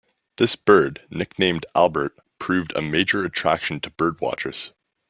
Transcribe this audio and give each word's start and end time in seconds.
This 0.37 0.55
bird, 0.55 1.03
nicknamed 1.11 1.67
'Albert', 1.75 2.17
proved 2.39 2.75
a 2.75 2.81
major 2.81 3.23
attraction 3.23 3.79
to 3.81 3.91
birdwatchers. 3.91 4.71